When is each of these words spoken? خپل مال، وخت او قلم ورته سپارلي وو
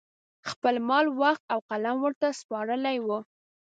خپل 0.49 0.75
مال، 0.87 1.05
وخت 1.21 1.43
او 1.53 1.59
قلم 1.69 1.95
ورته 2.01 2.27
سپارلي 2.39 2.97
وو 3.05 3.19